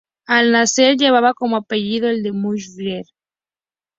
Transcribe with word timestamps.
Al 0.25 0.51
nacer 0.51 0.97
llevaba 0.97 1.31
como 1.35 1.57
apellido 1.57 2.09
el 2.09 2.23
de 2.23 2.31
Müller. 2.31 3.05